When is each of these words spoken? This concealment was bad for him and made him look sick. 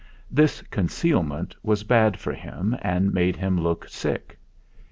This 0.31 0.63
concealment 0.63 1.55
was 1.61 1.83
bad 1.83 2.17
for 2.17 2.33
him 2.33 2.75
and 2.81 3.13
made 3.13 3.35
him 3.35 3.61
look 3.61 3.87
sick. 3.87 4.39